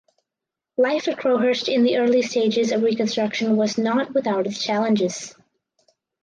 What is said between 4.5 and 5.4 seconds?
challenges.